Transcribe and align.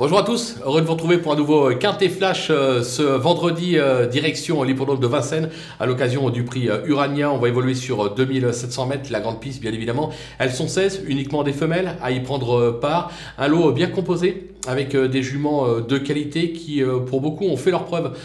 Bonjour 0.00 0.18
à 0.18 0.22
tous, 0.22 0.56
heureux 0.64 0.80
de 0.80 0.86
vous 0.86 0.94
retrouver 0.94 1.18
pour 1.18 1.30
un 1.34 1.36
nouveau 1.36 1.74
Quintet 1.74 2.08
Flash 2.08 2.48
euh, 2.48 2.82
ce 2.82 3.02
vendredi 3.02 3.76
euh, 3.76 4.06
direction 4.06 4.62
l'hippodrome 4.62 4.98
de 4.98 5.06
Vincennes 5.06 5.50
à 5.78 5.84
l'occasion 5.84 6.30
du 6.30 6.42
prix 6.42 6.70
euh, 6.70 6.86
Urania. 6.86 7.30
On 7.30 7.36
va 7.36 7.48
évoluer 7.48 7.74
sur 7.74 8.14
2700 8.14 8.86
mètres, 8.86 9.12
la 9.12 9.20
grande 9.20 9.40
piste 9.40 9.60
bien 9.60 9.74
évidemment. 9.74 10.08
Elles 10.38 10.52
sont 10.52 10.68
16, 10.68 11.02
uniquement 11.06 11.42
des 11.42 11.52
femelles 11.52 11.98
à 12.00 12.12
y 12.12 12.20
prendre 12.20 12.70
part. 12.80 13.12
Un 13.36 13.48
lot 13.48 13.72
bien 13.72 13.88
composé 13.88 14.54
avec 14.66 14.96
des 14.96 15.22
juments 15.22 15.66
de 15.80 15.98
qualité 15.98 16.52
qui 16.52 16.82
pour 17.06 17.20
beaucoup 17.20 17.44
ont 17.44 17.58
fait 17.58 17.70
leur 17.70 17.84
preuve 17.84 18.16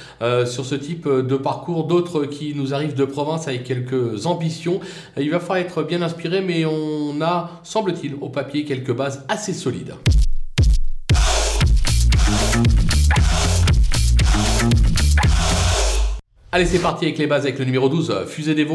sur 0.46 0.66
ce 0.66 0.76
type 0.76 1.08
de 1.08 1.36
parcours. 1.36 1.88
D'autres 1.88 2.26
qui 2.26 2.54
nous 2.56 2.74
arrivent 2.74 2.96
de 2.96 3.06
province 3.06 3.48
avec 3.50 3.66
quelques 3.66 4.26
ambitions. 4.26 4.80
Il 5.18 5.30
va 5.30 5.40
falloir 5.40 5.58
être 5.58 5.84
bien 5.84 6.02
inspiré 6.02 6.42
mais 6.42 6.66
on 6.66 7.22
a 7.22 7.60
semble-t-il 7.64 8.16
au 8.22 8.30
papier 8.30 8.64
quelques 8.64 8.94
bases 8.94 9.26
assez 9.28 9.54
solides. 9.54 9.96
Allez, 16.56 16.66
c'est 16.66 16.80
parti 16.80 17.04
avec 17.04 17.18
les 17.18 17.28
bases 17.28 17.44
avec 17.44 17.60
le 17.60 17.66
numéro 17.66 17.90
12, 17.90 18.12
euh, 18.12 18.26
Fusée 18.26 18.56
des. 18.56 18.66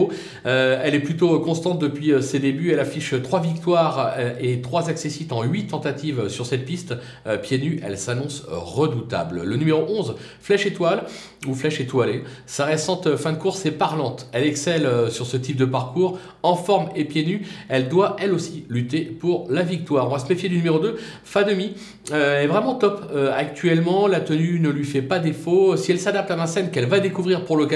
Euh, 0.45 0.83
elle 0.84 0.95
est 0.95 1.01
plutôt 1.01 1.41
constante 1.41 1.79
depuis 1.79 2.12
euh, 2.12 2.21
ses 2.21 2.38
débuts. 2.38 2.73
Elle 2.73 2.79
affiche 2.79 3.15
3 3.23 3.41
victoires 3.41 4.12
et 4.38 4.61
3 4.61 4.91
accessites 4.91 5.33
en 5.33 5.45
8 5.45 5.69
tentatives 5.69 6.29
sur 6.29 6.45
cette 6.45 6.66
piste. 6.66 6.95
pieds 7.41 7.59
nus, 7.59 7.80
elle 7.83 7.97
s'annonce 7.97 8.45
redoutable. 8.51 9.45
Le 9.45 9.57
numéro 9.57 9.83
11, 9.88 10.16
Flèche 10.43 10.66
Étoile 10.66 11.07
ou 11.48 11.55
Flèche 11.55 11.80
Étoilée. 11.80 12.23
Sa 12.45 12.66
récente 12.66 13.16
fin 13.16 13.33
de 13.33 13.38
course 13.38 13.65
est 13.65 13.71
parlante. 13.71 14.29
Elle 14.33 14.45
excelle 14.45 14.87
sur 15.09 15.24
ce 15.24 15.38
type 15.38 15.57
de 15.57 15.65
parcours. 15.65 16.19
En 16.43 16.57
forme 16.57 16.91
et 16.95 17.07
pieds 17.07 17.24
nus, 17.24 17.47
elle 17.71 17.88
doit 17.88 18.16
elle 18.19 18.35
aussi 18.35 18.66
lutter 18.69 19.05
pour 19.05 19.47
la 19.49 19.62
victoire. 19.62 20.07
On 20.07 20.10
va 20.10 20.19
se 20.19 20.29
méfier 20.29 20.51
du 20.51 20.57
numéro 20.57 20.80
2, 20.80 20.97
Fademi. 21.24 21.73
elle 22.12 22.45
est 22.45 22.47
vraiment 22.47 22.74
top. 22.74 23.10
actuellement, 23.35 24.07
la 24.07 24.21
tenue 24.21 24.60
ne 24.60 24.69
lui 24.69 24.85
fait 24.85 25.02
pas 25.02 25.19
défaut. 25.19 25.77
Si 25.77 25.93
elle 25.93 26.01
s'adapte 26.01 26.30
à 26.30 26.37
Vincennes, 26.37 26.71
qu'elle 26.71 26.87
va 26.87 27.01
découvrir 27.01 27.45
pour 27.45 27.57
le 27.57 27.70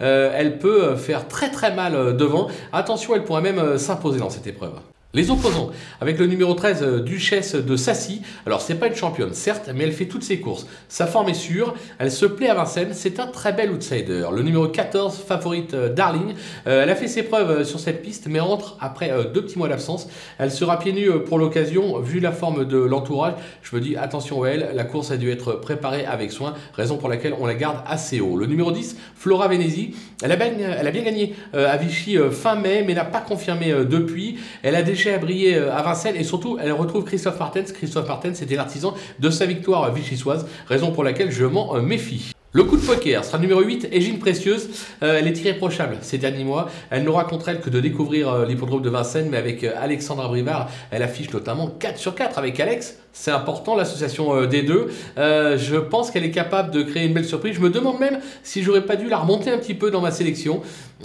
euh, 0.00 0.32
elle 0.34 0.58
peut 0.58 0.84
euh, 0.84 0.96
faire 0.96 1.28
très 1.28 1.50
très 1.50 1.74
mal 1.74 1.94
euh, 1.94 2.12
devant. 2.12 2.48
Attention, 2.72 3.14
elle 3.14 3.24
pourrait 3.24 3.42
même 3.42 3.78
s'imposer 3.78 4.18
dans 4.18 4.30
cette 4.30 4.46
épreuve. 4.46 4.72
Les 5.14 5.30
opposants, 5.30 5.70
avec 6.00 6.18
le 6.18 6.26
numéro 6.26 6.54
13, 6.54 6.82
euh, 6.82 6.98
Duchesse 6.98 7.54
de 7.54 7.76
Sassy. 7.76 8.22
Alors, 8.46 8.60
c'est 8.60 8.74
pas 8.74 8.88
une 8.88 8.96
championne, 8.96 9.32
certes, 9.32 9.70
mais 9.72 9.84
elle 9.84 9.92
fait 9.92 10.06
toutes 10.06 10.24
ses 10.24 10.40
courses. 10.40 10.66
Sa 10.88 11.06
forme 11.06 11.28
est 11.28 11.34
sûre, 11.34 11.72
elle 12.00 12.10
se 12.10 12.26
plaît 12.26 12.48
à 12.48 12.54
Vincennes, 12.54 12.94
c'est 12.94 13.20
un 13.20 13.28
très 13.28 13.52
bel 13.52 13.70
outsider. 13.70 14.26
Le 14.32 14.42
numéro 14.42 14.66
14, 14.66 15.22
favorite 15.24 15.72
euh, 15.72 15.88
Darling, 15.88 16.34
euh, 16.66 16.82
elle 16.82 16.90
a 16.90 16.96
fait 16.96 17.06
ses 17.06 17.22
preuves 17.22 17.62
sur 17.62 17.78
cette 17.78 18.02
piste, 18.02 18.26
mais 18.28 18.40
rentre 18.40 18.76
après 18.80 19.12
deux 19.32 19.42
petits 19.42 19.56
mois 19.56 19.68
d'absence. 19.68 20.08
Elle 20.38 20.50
sera 20.50 20.80
pieds 20.80 20.92
nus 20.92 21.08
pour 21.24 21.38
l'occasion, 21.38 22.00
vu 22.00 22.18
la 22.18 22.32
forme 22.32 22.64
de 22.64 22.78
l'entourage. 22.78 23.34
Je 23.62 23.76
me 23.76 23.80
dis, 23.80 23.96
attention 23.96 24.42
à 24.42 24.48
elle, 24.48 24.70
la 24.74 24.82
course 24.82 25.12
a 25.12 25.16
dû 25.16 25.30
être 25.30 25.52
préparée 25.52 26.04
avec 26.06 26.32
soin, 26.32 26.54
raison 26.72 26.96
pour 26.96 27.08
laquelle 27.08 27.36
on 27.38 27.46
la 27.46 27.54
garde 27.54 27.78
assez 27.86 28.18
haut. 28.18 28.36
Le 28.36 28.46
numéro 28.46 28.72
10, 28.72 28.96
Flora 29.14 29.46
Venezi, 29.46 29.94
elle 30.24 30.32
a 30.32 30.36
bien, 30.36 31.02
gagné 31.02 31.34
à 31.52 31.76
Vichy 31.76 32.18
fin 32.32 32.56
mai, 32.56 32.82
mais 32.84 32.94
n'a 32.94 33.04
pas 33.04 33.20
confirmé 33.20 33.72
depuis. 33.84 34.38
Elle 34.64 34.74
a 34.74 34.82
déjà 35.04 35.16
a 35.16 35.18
brillé 35.18 35.56
euh, 35.56 35.74
à 35.74 35.82
Vincennes 35.82 36.16
et 36.16 36.24
surtout 36.24 36.58
elle 36.60 36.72
retrouve 36.72 37.04
Christophe 37.04 37.38
Martens. 37.38 37.72
Christophe 37.72 38.08
Martens 38.08 38.34
c'était 38.34 38.56
l'artisan 38.56 38.94
de 39.18 39.30
sa 39.30 39.46
victoire 39.46 39.92
vichysoise, 39.92 40.46
raison 40.66 40.92
pour 40.92 41.04
laquelle 41.04 41.30
je 41.30 41.44
m'en 41.44 41.76
euh, 41.76 41.82
méfie. 41.82 42.32
Le 42.52 42.62
coup 42.62 42.76
de 42.76 42.86
poker 42.86 43.24
sera 43.24 43.38
numéro 43.38 43.60
8, 43.60 43.88
Égine 43.90 44.20
Précieuse. 44.20 44.68
Euh, 45.02 45.18
elle 45.18 45.26
est 45.26 45.40
irréprochable 45.40 45.96
ces 46.02 46.18
derniers 46.18 46.44
mois. 46.44 46.68
Elle 46.90 47.02
n'aura 47.02 47.24
contre 47.24 47.48
elle 47.48 47.60
que 47.60 47.68
de 47.68 47.80
découvrir 47.80 48.46
l'hippodrome 48.46 48.80
de 48.80 48.88
Vincennes, 48.88 49.28
mais 49.28 49.38
avec 49.38 49.64
Alexandra 49.64 50.28
Brivard, 50.28 50.70
elle 50.92 51.02
affiche 51.02 51.32
notamment 51.32 51.66
4 51.66 51.98
sur 51.98 52.14
4 52.14 52.38
avec 52.38 52.60
Alex. 52.60 52.98
C'est 53.12 53.32
important 53.32 53.74
l'association 53.74 54.46
des 54.46 54.62
deux. 54.62 54.88
je 55.16 55.76
pense 55.80 56.12
qu'elle 56.12 56.24
est 56.24 56.30
capable 56.30 56.70
de 56.70 56.82
créer 56.82 57.06
une 57.06 57.12
belle 57.12 57.24
surprise. 57.24 57.56
Je 57.56 57.60
me 57.60 57.70
demande 57.70 57.98
même 57.98 58.20
si 58.44 58.62
j'aurais 58.62 58.86
pas 58.86 58.94
dû 58.94 59.08
la 59.08 59.18
remonter 59.18 59.50
un 59.50 59.58
petit 59.58 59.74
peu 59.74 59.90
dans 59.90 60.00
ma 60.00 60.12
sélection. 60.12 60.62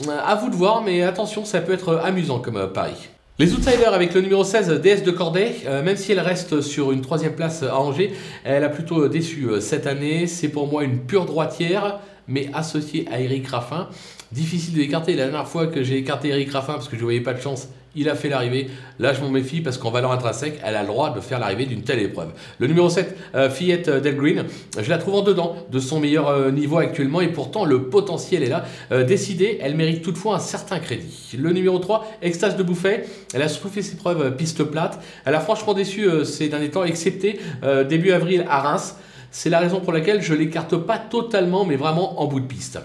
à 0.07 0.35
vous 0.35 0.51
de 0.51 0.55
voir, 0.55 0.83
mais 0.83 1.01
attention, 1.01 1.45
ça 1.45 1.61
peut 1.61 1.73
être 1.73 1.99
amusant 2.03 2.37
comme 2.37 2.71
pari. 2.71 3.09
Les 3.39 3.53
outsiders 3.53 3.93
avec 3.93 4.13
le 4.13 4.19
numéro 4.19 4.43
16, 4.43 4.81
DS 4.81 5.01
de 5.01 5.11
Corday, 5.11 5.55
euh, 5.65 5.81
même 5.81 5.95
si 5.95 6.11
elle 6.11 6.19
reste 6.19 6.59
sur 6.59 6.91
une 6.91 6.99
troisième 6.99 7.35
place 7.35 7.63
à 7.63 7.79
Angers, 7.79 8.11
elle 8.43 8.65
a 8.65 8.69
plutôt 8.69 9.07
déçu 9.07 9.45
euh, 9.45 9.61
cette 9.61 9.87
année. 9.87 10.27
C'est 10.27 10.49
pour 10.49 10.67
moi 10.67 10.83
une 10.83 10.99
pure 10.99 11.23
droitière, 11.23 12.01
mais 12.27 12.49
associée 12.53 13.07
à 13.09 13.21
Eric 13.21 13.47
Raffin. 13.47 13.87
Difficile 14.33 14.73
de 14.73 14.79
l'écarter. 14.79 15.15
La 15.15 15.23
dernière 15.23 15.47
fois 15.47 15.67
que 15.67 15.83
j'ai 15.83 15.95
écarté 15.95 16.27
Eric 16.27 16.51
Raffin 16.51 16.73
parce 16.73 16.89
que 16.89 16.97
je 16.97 16.99
ne 16.99 17.05
voyais 17.05 17.21
pas 17.21 17.33
de 17.33 17.39
chance, 17.39 17.69
il 17.95 18.09
a 18.09 18.15
fait 18.15 18.29
l'arrivée. 18.29 18.69
Là, 18.99 19.13
je 19.13 19.21
m'en 19.21 19.29
méfie 19.29 19.61
parce 19.61 19.77
qu'en 19.77 19.91
valeur 19.91 20.11
intrinsèque, 20.11 20.59
elle 20.63 20.75
a 20.75 20.81
le 20.81 20.87
droit 20.87 21.13
de 21.13 21.19
faire 21.19 21.39
l'arrivée 21.39 21.65
d'une 21.65 21.81
telle 21.81 21.99
épreuve. 21.99 22.29
Le 22.59 22.67
numéro 22.67 22.89
7, 22.89 23.17
euh, 23.35 23.49
Fillette 23.49 23.89
Del 23.89 24.15
Green, 24.15 24.45
je 24.79 24.89
la 24.89 24.97
trouve 24.97 25.15
en 25.15 25.21
dedans 25.21 25.55
de 25.71 25.79
son 25.79 25.99
meilleur 25.99 26.27
euh, 26.27 26.51
niveau 26.51 26.77
actuellement 26.77 27.21
et 27.21 27.29
pourtant 27.29 27.65
le 27.65 27.83
potentiel 27.83 28.43
est 28.43 28.49
là. 28.49 28.65
Euh, 28.91 29.03
décidée, 29.03 29.59
elle 29.61 29.75
mérite 29.75 30.01
toutefois 30.01 30.35
un 30.35 30.39
certain 30.39 30.79
crédit. 30.79 31.37
Le 31.37 31.51
numéro 31.51 31.79
3, 31.79 32.05
Extase 32.21 32.55
de 32.55 32.63
Bouffet, 32.63 33.05
elle 33.33 33.41
a 33.41 33.47
surtout 33.47 33.69
fait 33.69 33.81
ses 33.81 33.95
preuves 33.95 34.35
piste 34.35 34.63
plate. 34.63 34.99
Elle 35.25 35.35
a 35.35 35.39
franchement 35.39 35.73
déçu 35.73 36.07
ces 36.25 36.49
derniers 36.49 36.69
temps, 36.69 36.83
excepté 36.83 37.39
début 37.87 38.11
avril 38.11 38.45
à 38.49 38.59
Reims. 38.61 38.95
C'est 39.31 39.49
la 39.49 39.59
raison 39.59 39.79
pour 39.79 39.93
laquelle 39.93 40.21
je 40.21 40.33
l'écarte 40.33 40.75
pas 40.77 40.97
totalement, 40.97 41.65
mais 41.65 41.75
vraiment 41.75 42.21
en 42.21 42.27
bout 42.27 42.39
de 42.39 42.45
piste. 42.45 42.79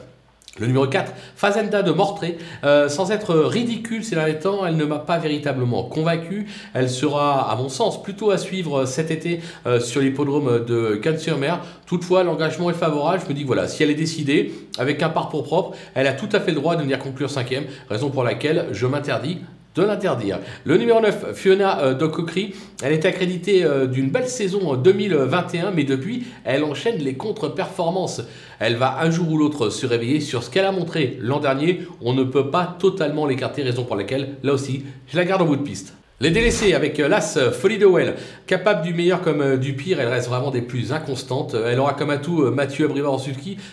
Le 0.60 0.68
numéro 0.68 0.86
4, 0.86 1.12
Fazenda 1.34 1.82
de 1.82 1.90
Mortré. 1.90 2.38
Euh, 2.62 2.88
sans 2.88 3.10
être 3.10 3.34
ridicule 3.34 4.04
ces 4.04 4.14
derniers 4.14 4.38
temps, 4.38 4.64
elle 4.64 4.76
ne 4.76 4.84
m'a 4.84 5.00
pas 5.00 5.18
véritablement 5.18 5.82
convaincu. 5.82 6.46
Elle 6.74 6.88
sera, 6.88 7.50
à 7.50 7.56
mon 7.56 7.68
sens, 7.68 8.00
plutôt 8.00 8.30
à 8.30 8.38
suivre 8.38 8.84
cet 8.84 9.10
été 9.10 9.40
euh, 9.66 9.80
sur 9.80 10.00
l'hippodrome 10.00 10.64
de 10.64 10.94
Cannes-sur-Mer. 10.94 11.60
Toutefois, 11.86 12.22
l'engagement 12.22 12.70
est 12.70 12.74
favorable. 12.74 13.20
Je 13.24 13.28
me 13.28 13.34
dis 13.34 13.42
voilà, 13.42 13.66
si 13.66 13.82
elle 13.82 13.90
est 13.90 13.94
décidée, 13.94 14.52
avec 14.78 15.02
un 15.02 15.08
parcours 15.08 15.42
propre, 15.42 15.76
elle 15.94 16.06
a 16.06 16.12
tout 16.12 16.28
à 16.30 16.38
fait 16.38 16.52
le 16.52 16.60
droit 16.60 16.76
de 16.76 16.82
venir 16.82 17.00
conclure 17.00 17.30
cinquième, 17.30 17.64
raison 17.90 18.10
pour 18.10 18.22
laquelle 18.22 18.68
je 18.70 18.86
m'interdis 18.86 19.38
de 19.74 19.82
l'interdire. 19.82 20.38
Le 20.64 20.76
numéro 20.76 21.00
9, 21.00 21.34
Fiona 21.34 21.80
euh, 21.80 21.94
Dococri, 21.94 22.54
elle 22.82 22.92
est 22.92 23.04
accréditée 23.04 23.64
euh, 23.64 23.86
d'une 23.86 24.10
belle 24.10 24.28
saison 24.28 24.74
2021, 24.76 25.72
mais 25.72 25.84
depuis, 25.84 26.26
elle 26.44 26.64
enchaîne 26.64 26.98
les 26.98 27.14
contre-performances. 27.14 28.22
Elle 28.60 28.76
va 28.76 29.00
un 29.00 29.10
jour 29.10 29.30
ou 29.32 29.38
l'autre 29.38 29.70
se 29.70 29.86
réveiller 29.86 30.20
sur 30.20 30.42
ce 30.42 30.50
qu'elle 30.50 30.66
a 30.66 30.72
montré 30.72 31.18
l'an 31.20 31.40
dernier. 31.40 31.80
On 32.00 32.12
ne 32.12 32.24
peut 32.24 32.50
pas 32.50 32.76
totalement 32.78 33.26
l'écarter, 33.26 33.62
raison 33.62 33.84
pour 33.84 33.96
laquelle, 33.96 34.36
là 34.42 34.52
aussi, 34.52 34.84
je 35.08 35.16
la 35.16 35.24
garde 35.24 35.42
en 35.42 35.46
bout 35.46 35.56
de 35.56 35.62
piste. 35.62 35.94
Les 36.20 36.30
délaissés 36.30 36.74
avec 36.74 37.00
euh, 37.00 37.08
l'As 37.08 37.36
euh, 37.36 37.50
Folie 37.50 37.76
de 37.76 37.86
Well, 37.86 38.14
capable 38.46 38.82
du 38.82 38.94
meilleur 38.94 39.20
comme 39.20 39.40
euh, 39.40 39.56
du 39.56 39.72
pire, 39.72 39.98
elle 39.98 40.06
reste 40.06 40.28
vraiment 40.28 40.52
des 40.52 40.62
plus 40.62 40.92
inconstantes. 40.92 41.56
Elle 41.66 41.80
aura 41.80 41.94
comme 41.94 42.10
atout 42.10 42.52
Mathieu 42.52 42.84
Abrivard 42.84 43.14
en 43.14 43.20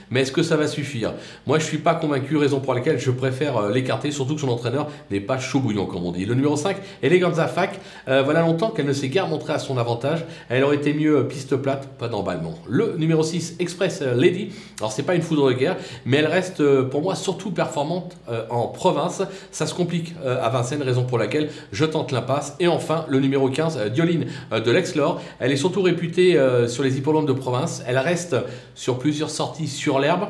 mais 0.09 0.21
est-ce 0.21 0.31
que 0.31 0.41
ça 0.41 0.57
va 0.57 0.67
suffire? 0.67 1.13
Moi 1.45 1.59
je 1.59 1.65
suis 1.65 1.77
pas 1.77 1.93
convaincu, 1.93 2.37
raison 2.37 2.59
pour 2.59 2.73
laquelle 2.73 2.97
je 2.97 3.11
préfère 3.11 3.69
l'écarter, 3.69 4.09
surtout 4.09 4.33
que 4.33 4.41
son 4.41 4.49
entraîneur 4.49 4.87
n'est 5.11 5.19
pas 5.19 5.37
chaud 5.37 5.59
bouillant 5.59 5.85
comme 5.85 6.03
on 6.03 6.11
dit. 6.11 6.25
Le 6.25 6.33
numéro 6.33 6.55
5, 6.55 6.77
Eleganza 7.03 7.47
Fac, 7.47 7.79
voilà 8.07 8.41
longtemps 8.41 8.69
qu'elle 8.69 8.85
ne 8.85 8.93
s'est 8.93 9.09
guère 9.09 9.27
montrée 9.27 9.53
à 9.53 9.59
son 9.59 9.77
avantage. 9.77 10.25
Elle 10.49 10.63
aurait 10.63 10.77
été 10.77 10.93
mieux 10.93 11.27
piste 11.27 11.57
plate, 11.57 11.89
pas 11.97 12.07
d'emballement. 12.07 12.55
Le 12.67 12.95
numéro 12.97 13.23
6, 13.23 13.57
Express 13.59 14.01
Lady, 14.01 14.51
alors 14.79 14.91
c'est 14.91 15.03
pas 15.03 15.15
une 15.15 15.21
foudre 15.21 15.49
de 15.49 15.53
guerre, 15.53 15.75
mais 16.05 16.17
elle 16.17 16.27
reste 16.27 16.63
pour 16.83 17.01
moi 17.01 17.15
surtout 17.15 17.51
performante 17.51 18.17
en 18.49 18.67
province. 18.67 19.21
Ça 19.51 19.67
se 19.67 19.73
complique 19.73 20.15
à 20.25 20.49
Vincennes, 20.49 20.83
raison 20.83 21.03
pour 21.03 21.17
laquelle 21.17 21.49
je 21.71 21.85
tente 21.85 22.11
et 22.59 22.67
enfin, 22.67 23.05
le 23.09 23.19
numéro 23.19 23.49
15, 23.49 23.77
euh, 23.77 23.89
Dioline 23.89 24.27
euh, 24.51 24.59
de 24.59 24.71
l'Exlore. 24.71 25.21
Elle 25.39 25.51
est 25.51 25.57
surtout 25.57 25.81
réputée 25.81 26.37
euh, 26.37 26.67
sur 26.67 26.83
les 26.83 26.97
hippodromes 26.97 27.25
de 27.25 27.33
province. 27.33 27.83
Elle 27.87 27.97
reste 27.97 28.35
sur 28.75 28.99
plusieurs 28.99 29.29
sorties 29.29 29.67
sur 29.67 29.99
l'herbe. 29.99 30.27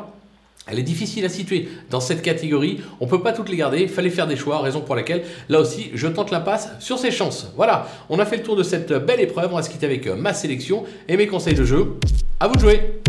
Elle 0.68 0.80
est 0.80 0.84
difficile 0.84 1.26
à 1.26 1.30
situer 1.30 1.70
dans 1.90 2.00
cette 2.00 2.22
catégorie. 2.22 2.82
On 3.00 3.06
ne 3.06 3.10
peut 3.10 3.22
pas 3.22 3.34
toutes 3.34 3.50
les 3.50 3.58
garder. 3.58 3.88
Fallait 3.88 4.12
faire 4.12 4.28
des 4.28 4.36
choix, 4.36 4.60
raison 4.62 4.82
pour 4.82 4.96
laquelle, 4.96 5.24
là 5.50 5.60
aussi, 5.60 5.90
je 5.96 6.08
tente 6.08 6.32
la 6.32 6.40
passe 6.40 6.70
sur 6.80 7.00
ses 7.00 7.12
chances. 7.12 7.52
Voilà, 7.56 7.88
on 8.10 8.20
a 8.20 8.26
fait 8.26 8.38
le 8.38 8.44
tour 8.44 8.56
de 8.56 8.64
cette 8.64 8.94
belle 8.94 9.20
épreuve. 9.20 9.50
On 9.52 9.56
va 9.56 9.64
se 9.64 9.70
quitter 9.70 9.88
avec 9.88 10.08
ma 10.08 10.34
sélection 10.34 10.84
et 11.08 11.18
mes 11.18 11.28
conseils 11.28 11.56
de 11.56 11.66
jeu. 11.66 11.96
À 12.40 12.48
vous 12.48 12.56
de 12.56 12.62
jouer 12.62 13.01